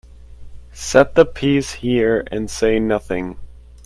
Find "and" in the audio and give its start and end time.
2.31-2.49